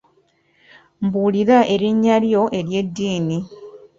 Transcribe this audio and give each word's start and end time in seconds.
Mbuulira 1.03 1.57
erinnya 1.73 2.15
lyo 2.23 2.43
ery'eddiini. 2.57 3.37